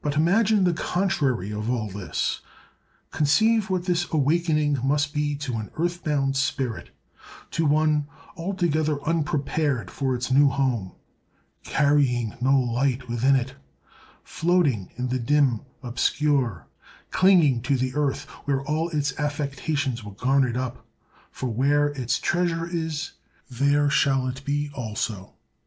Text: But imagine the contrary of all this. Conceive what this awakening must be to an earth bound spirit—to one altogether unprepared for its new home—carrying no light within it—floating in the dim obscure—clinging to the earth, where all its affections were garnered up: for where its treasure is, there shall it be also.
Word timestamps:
But 0.00 0.16
imagine 0.16 0.64
the 0.64 0.72
contrary 0.72 1.50
of 1.52 1.68
all 1.68 1.90
this. 1.90 2.40
Conceive 3.10 3.68
what 3.68 3.84
this 3.84 4.06
awakening 4.10 4.78
must 4.82 5.12
be 5.12 5.36
to 5.36 5.56
an 5.58 5.70
earth 5.76 6.02
bound 6.02 6.38
spirit—to 6.38 7.66
one 7.66 8.06
altogether 8.34 9.02
unprepared 9.06 9.90
for 9.90 10.14
its 10.14 10.30
new 10.30 10.48
home—carrying 10.48 12.34
no 12.40 12.58
light 12.58 13.10
within 13.10 13.36
it—floating 13.36 14.90
in 14.96 15.08
the 15.08 15.18
dim 15.20 15.60
obscure—clinging 15.82 17.60
to 17.60 17.76
the 17.76 17.94
earth, 17.94 18.24
where 18.46 18.62
all 18.62 18.88
its 18.88 19.12
affections 19.18 20.02
were 20.02 20.12
garnered 20.14 20.56
up: 20.56 20.86
for 21.30 21.50
where 21.50 21.88
its 21.88 22.18
treasure 22.18 22.66
is, 22.66 23.12
there 23.50 23.90
shall 23.90 24.26
it 24.28 24.42
be 24.46 24.70
also. 24.72 25.34